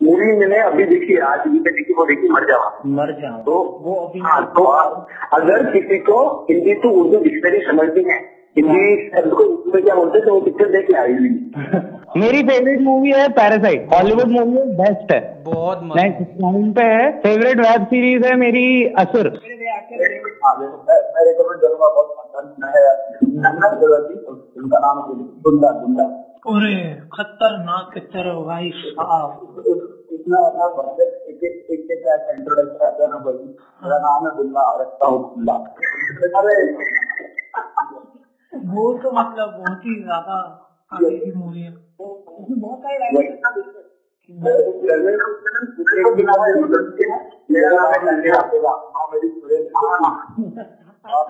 मूवी 0.00 0.36
मैंने 0.36 0.58
अभी 0.60 0.84
देखी 0.86 1.16
आज 1.24 1.46
भी 1.48 1.58
देखी 1.60 1.94
वो 1.94 2.04
देखी 2.06 2.28
मर 2.30 2.46
जावा 2.48 2.68
मर 2.92 3.12
जाओ 3.20 3.38
तो 3.44 3.56
वो 3.82 3.94
अभी 3.96 4.20
हाँ 4.22 4.42
तो 4.52 4.64
अगर 5.34 5.70
किसी 5.72 5.98
को 6.04 6.20
हिंदी 6.50 6.74
टू 6.82 6.90
उर्दू 7.00 7.22
डिक्शनरी 7.24 7.60
समझनी 7.66 8.04
है 8.04 8.18
हिंदी 8.56 9.08
शब्द 9.08 9.32
को 9.32 9.44
उर्दू 9.44 9.72
में 9.72 9.82
क्या 9.82 9.94
बोलते 9.94 10.18
हैं 10.18 10.26
तो 10.26 10.34
वो 10.34 10.40
पिक्चर 10.40 10.70
देख 10.70 10.86
के 10.86 10.96
आई 10.98 11.12
हुई 11.14 11.34
मेरी 12.16 12.42
फेवरेट 12.44 12.80
मूवी 12.82 13.10
है 13.12 13.28
पैरासाइट 13.34 13.92
हॉलीवुड 13.94 14.30
मूवी 14.30 14.62
बेस्ट 14.78 15.12
है 15.12 15.20
बहुत 15.44 15.84
मस्त 15.84 16.00
नेक्स्ट 16.00 16.40
पे 16.76 16.86
है 16.86 17.10
फेवरेट 17.20 17.60
वेब 17.60 17.84
सीरीज़ 17.86 18.24
है 18.24 18.34
मेरी 18.38 18.64
असुर 18.98 19.28
हाँ, 19.28 20.54
मैं 20.58 21.24
रिकमेंड 21.24 21.60
करूँगा 21.60 21.88
बहुत 21.88 22.19
उनका 24.56 24.78
नाम 24.78 25.00
दुंदा 25.44 25.70
दुंदा 25.70 26.04
अरे 26.46 26.74
खतरनाक 27.12 27.90
पिक्चर 27.94 28.26
है 28.26 28.34
भाई 28.44 28.70
साहब। 28.74 29.30
इतना 30.12 30.38
एक 31.30 31.44
एक 31.44 31.70
एक 31.70 32.06
ऐसा 32.06 32.32
इंट्रोडक्शन 32.32 32.96
है 33.00 33.06
ना 33.10 33.18
भाई 33.18 33.34
मेरा 33.82 33.98
नाम 33.98 34.26
है 34.26 34.30
दुल्ला 34.36 34.62
रखता 34.80 35.06
हूँ 35.06 35.18
अरे 36.40 36.56
वो 38.52 38.92
तो 39.02 39.10
मतलब 39.10 39.54
बहुत 39.58 39.84
ही 39.84 40.02
ज़्यादा 40.02 40.34
आगे 40.92 41.18
की 41.18 41.32
मूवी 41.32 41.60
है। 41.60 41.74
बहुत 42.00 42.78
सारे 42.78 42.98
मेरा 42.98 43.20
नाम 47.70 49.14
है 49.14 49.22
हाँ 51.04 51.20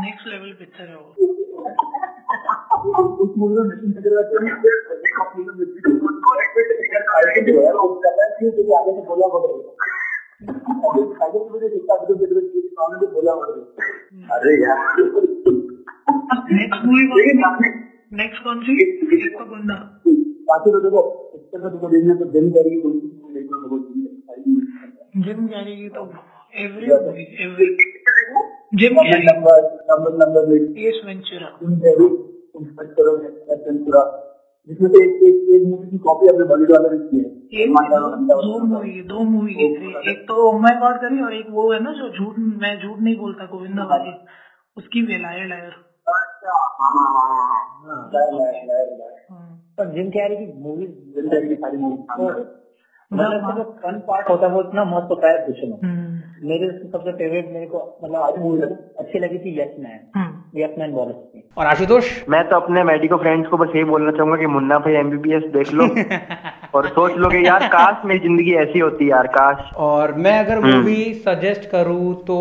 नेक्स्ट 0.00 0.26
लेवल 0.28 0.52
पिक्चर 0.52 0.88
है 0.88 0.96
अरे 14.30 14.52
यार। 14.62 14.80
नेक्स्ट 16.52 16.84
मूवी 16.86 17.04
नेक्स्ट 18.16 18.42
कौन 18.44 18.60
सी? 18.62 18.74
गुंडा 19.44 19.76
बाकी 20.48 20.70
तो 20.70 20.80
देखो 20.80 21.02
पिक्चर 21.32 21.58
में 21.58 21.70
तुमको 21.70 21.88
देखना 21.88 22.14
तो 22.14 22.24
दिन 22.36 22.50
करेगी 22.50 22.80
कोई 22.80 23.00
चीज़ 23.00 23.34
देखना 23.34 23.62
तो 23.62 23.68
कोई 23.68 23.80
जिम 25.16 25.46
कैरी 25.48 25.74
की 25.76 25.88
तो 25.88 26.02
every 26.54 26.90
every 27.44 27.66
Jim 28.80 28.98
number 29.02 29.62
number 29.90 30.16
number 30.22 30.52
Ace 30.88 31.00
Ventura 31.06 31.48
करो 31.84 32.08
करो 32.80 33.16
पूरा 33.84 34.02
जिसमें 34.68 34.88
से 34.88 35.02
एक 35.04 35.22
एक 35.28 35.48
एक 35.56 35.66
मूवी 35.68 35.90
की 35.90 35.98
कॉपी 36.06 36.28
अपने 36.28 36.44
बॉलीवुड 36.44 36.72
वाले 36.72 36.88
ने 36.92 36.98
की 37.08 37.18
है। 37.18 37.66
दो 38.28 38.58
मूवी 38.64 39.02
दो 39.10 39.24
मूवी 39.24 39.54
थी 39.54 39.92
एक 40.10 40.22
तो 40.28 40.50
मैं 40.58 40.74
गॉड 40.80 40.96
करी 41.00 41.20
और 41.22 41.34
एक 41.34 41.50
वो 41.50 41.70
है 41.72 41.80
ना 41.82 41.92
जो 41.92 42.08
झूठ 42.10 42.38
मैं 42.62 42.74
झूठ 42.80 42.98
नहीं 42.98 43.16
बोलता 43.18 43.46
गोविंदा 43.46 43.84
वाली 43.92 44.14
उसकी 44.76 45.02
भी 45.02 45.18
लायर 45.22 45.46
लायर 45.48 45.72
अच्छा 46.08 46.58
हाँ 46.80 46.90
हाँ 46.96 47.06
हाँ 47.14 47.30
हाँ 47.84 48.00
लायर 48.14 48.34
लायर 48.34 48.66
लायर 48.66 48.92
लायर 48.98 49.54
पर 49.78 49.92
जिम 49.94 50.10
कैरी 50.10 50.36
की 50.36 50.52
मूवी 50.62 50.86
जिन 50.86 51.28
तरह 51.28 51.48
की 51.48 51.54
सारी 51.54 51.76
मूवी 51.78 52.02
मतलब 53.12 53.56
जो 53.56 53.62
फन 53.82 53.98
पार्ट 54.00 54.28
होता 54.30 54.46
है 54.46 54.52
वो 54.52 54.60
इतना 54.60 54.84
महत्व 54.84 55.06
होता 55.10 55.28
है 55.28 55.38
पूछो। 55.38 55.66
मेरे 56.44 56.66
सबसे 56.68 57.12
फेवरेट 57.12 57.50
मेरे 57.52 57.66
को 57.66 57.78
मतलब 58.04 58.76
अच्छी 59.00 59.18
लगी 59.18 59.38
थी 59.38 59.58
यस 59.60 59.74
मैन। 59.80 60.32
यस 60.56 60.74
मैन 60.78 60.92
अच्छी 60.92 61.38
थी। 61.38 61.44
और 61.58 61.66
आशुतोष? 61.66 62.10
मैं 62.28 62.42
तो 62.48 62.56
अपने 62.56 62.82
मेडिको 62.84 63.16
फ्रेंड्स 63.16 63.48
को 63.48 63.56
बस 63.56 63.74
यही 63.74 63.84
बोलना 63.86 64.10
चाहूँगा 64.12 64.36
कि 64.36 64.46
मुन्ना 64.46 64.78
भाई 64.78 64.94
एमबीबीएस 64.96 65.42
देख 65.52 65.72
लो 65.72 65.86
और 66.74 66.88
सोच 66.90 67.16
लो 67.16 67.28
कि 67.30 67.46
यार 67.46 67.68
काश 67.68 68.04
मेरी 68.04 68.20
ज़िंदगी 68.20 68.54
ऐसी 68.62 68.78
होती 68.78 69.10
यार 69.10 69.26
काश। 69.36 69.70
और 69.88 70.14
मैं 70.16 70.38
अगर 70.38 70.60
मूवी 70.62 71.12
सजेस्ट 71.26 71.70
करूँ 71.70 72.14
तो 72.24 72.38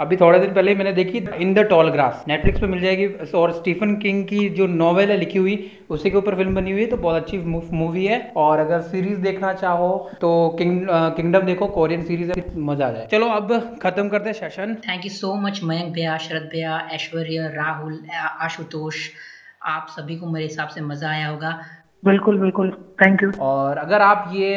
अभी 0.00 0.16
थोड़े 0.16 0.38
दिन 0.38 0.52
पहले 0.54 0.74
मैंने 0.74 0.92
देखी 0.92 1.18
in 1.40 1.52
the 1.54 1.58
tall 1.70 1.88
grass 1.90 2.24
Netflix 2.28 2.60
पे 2.60 2.66
मिल 2.66 2.80
जाएगी। 2.80 3.06
और 3.34 3.52
स्टीफन 3.52 3.94
किंग 3.96 4.24
की 4.24 4.48
जो 4.50 4.66
नॉवेल 4.68 5.10
है 5.10 5.16
लिखी 5.16 5.38
हुई 5.38 5.56
उसी 5.90 6.10
के 6.10 6.16
ऊपर 6.18 6.34
फ़िल्म 6.34 6.54
बनी 6.54 6.72
हुई 6.72 6.80
है 6.80 6.86
तो 6.86 6.96
बहुत 6.96 7.22
अच्छी 7.22 7.38
मूवी 7.72 8.04
है। 8.06 8.18
और 8.36 8.58
अगर 8.58 8.80
सीरीज़ 8.82 9.18
देखना 9.20 9.52
चाहो 9.54 9.90
तो 10.20 10.32
किंग 10.58 10.86
किंगडम 10.90 11.46
देखो 11.46 11.66
कोरियन 11.76 12.02
सीरीज़ 12.04 12.32
है 12.32 12.44
मज़ा 12.62 12.86
आ 12.86 12.90
जाए। 12.92 13.06
चलो 13.12 13.26
अब 13.34 13.78
खत्म 13.82 14.08
करते 14.08 14.28
हैं 14.28 14.36
session 14.36 14.74
thank 14.74 15.04
you 15.04 15.10
so 15.10 15.34
much 15.34 15.60
Mayank 15.62 15.92
भैया, 15.92 16.18
शरद 16.18 16.42
भैया, 16.52 16.88
ऐश्वर्य, 16.92 17.48
राहुल 17.54 18.06
आशुतोष. 18.16 18.96
आप 19.62 19.86
सभी 19.90 20.16
को 20.16 20.26
मेरे 20.26 20.46
हिसाब 20.46 20.68
से 20.68 20.80
मज़ा 20.80 21.08
आया 21.10 21.28
होगा. 21.28 21.64
बिल्कुल 22.04 22.38
बिल्कुल। 22.38 22.70
थैंक 23.02 23.22
यू 23.22 23.30
और 23.42 23.78
अगर 23.78 24.02
आप 24.02 24.30
ये 24.32 24.48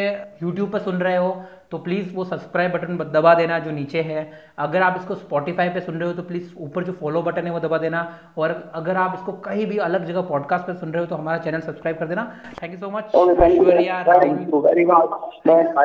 YouTube 0.43 0.71
पर 0.71 0.79
सुन 0.79 0.95
रहे 0.99 1.15
हो 1.17 1.29
तो 1.71 1.77
प्लीज़ 1.77 2.15
वो 2.15 2.23
सब्सक्राइब 2.25 2.71
बटन 2.71 2.97
दबा 3.13 3.33
देना 3.35 3.57
जो 3.59 3.71
नीचे 3.71 4.01
है। 4.01 4.21
अगर 4.59 4.81
आप 4.81 4.95
इसको 4.97 5.15
Spotify 5.15 5.67
पे 5.73 5.79
सुन 5.79 5.95
रहे 5.95 6.09
हो 6.09 6.15
तो 6.15 6.23
प्लीज़ 6.23 6.51
ऊपर 6.65 6.83
जो 6.83 6.91
फॉलो 7.01 7.21
बटन 7.21 7.45
है 7.45 7.51
वो 7.53 7.59
दबा 7.59 7.77
देना। 7.77 8.01
और 8.37 8.51
अगर 8.75 8.95
आप 8.97 9.13
इसको 9.15 9.31
कहीं 9.47 9.65
भी 9.67 9.77
अलग 9.87 10.05
जगह 10.05 10.21
पॉडकास्ट 10.29 10.65
पे 10.67 10.73
सुन 10.75 10.91
रहे 10.91 11.01
हो 11.01 11.07
तो 11.07 11.15
हमारा 11.15 11.37
चैनल 11.39 11.61
सब्सक्राइब 11.61 11.97
कर 11.97 12.07
देना। 12.07 12.23
Thank 12.61 12.73
you 12.73 12.79
so 12.79 12.89
much 12.91 13.11
bye 13.15 13.33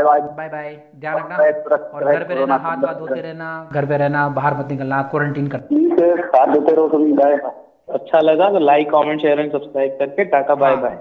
bye 0.02 0.20
bye 0.20 0.48
bye 0.48 0.76
ध्यान 1.00 1.16
रखना 1.16 1.36
और 1.36 2.04
घर 2.04 2.24
पे 2.24 2.34
रहना 2.34 2.56
हाथ 2.58 2.84
वाथ 2.84 2.94
धोते 2.94 3.20
रहना 3.20 3.48
घर 3.72 3.86
पे 3.86 3.96
रहना 3.96 4.28
बाहर 4.38 4.58
मत 4.58 4.70
निकलना 4.70 5.02
क्वारंटीन 5.10 5.46
कर। 5.48 5.60
साथ 6.26 6.52
देते 6.52 6.74
रहो 6.74 6.88
सभी 6.88 7.12
बाय 7.14 7.36
अच्छा 7.88 8.20
लगा 8.20 8.48
तो 8.50 8.58
like 8.60 8.90
comment 8.90 9.20
share 9.20 9.40
and 9.40 9.52
subscribe 9.52 9.96
करके 9.98 10.24
टाटा 10.26 10.54
बाय 10.56 10.76
बाय 10.76 10.96